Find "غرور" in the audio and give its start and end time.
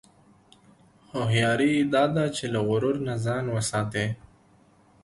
2.67-2.95